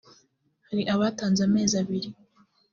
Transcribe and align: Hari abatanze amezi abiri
Hari 0.67 0.83
abatanze 0.93 1.39
amezi 1.47 1.73
abiri 1.81 2.09